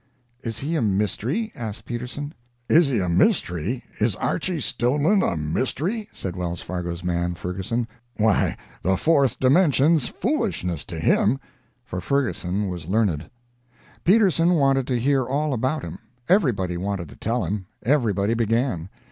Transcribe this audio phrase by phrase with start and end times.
[0.41, 2.33] "Is he a mystery?" asked Peterson.
[2.67, 3.83] "Is he a mystery?
[3.99, 7.87] Is Archy Stillman a mystery?" said Wells Fargo's man, Ferguson.
[8.17, 11.39] "Why, the fourth dimension's foolishness to him."
[11.85, 13.29] For Ferguson was learned.
[14.03, 18.89] Peterson wanted to hear all about him; everybody wanted to tell him; everybody began.